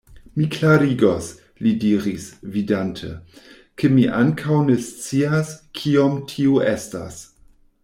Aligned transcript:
Mi 0.37 0.45
klarigos, 0.53 1.27
li 1.65 1.73
diris, 1.83 2.25
vidante, 2.55 3.11
ke 3.83 3.93
mi 3.99 4.07
ankaŭ 4.23 4.57
ne 4.71 4.81
scias, 4.89 5.55
kiom 5.83 6.19
tio 6.33 6.65
estas. 6.75 7.21